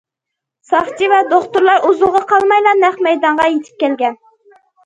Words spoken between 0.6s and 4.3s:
ساقچى ۋە دوختۇرلار ئۇزۇنغا قالمايلا نەق مەيدانغا يېتىپ كەلگەن.